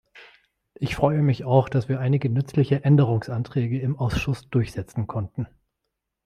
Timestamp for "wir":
1.87-1.99